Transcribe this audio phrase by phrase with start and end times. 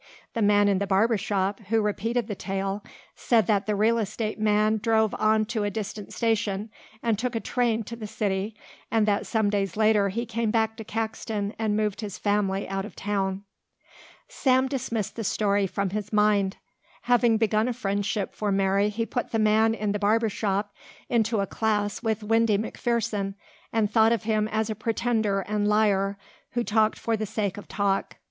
[0.33, 2.83] The man in the barber shop, who repeated the tale,
[3.15, 6.71] said that the real estate man drove on to a distant station
[7.03, 8.55] and took a train to the city,
[8.89, 12.83] and that some days later he came back to Caxton and moved his family out
[12.83, 13.43] of town.
[14.27, 16.57] Sam dismissed the story from his mind.
[17.03, 20.73] Having begun a friendship for Mary he put the man in the barber shop
[21.09, 23.35] into a class with Windy McPherson
[23.71, 26.17] and thought of him as a pretender and liar
[26.53, 28.15] who talked for the sake of talk.